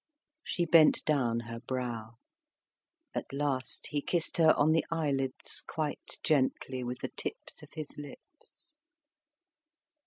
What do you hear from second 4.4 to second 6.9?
on the eyelids quite gently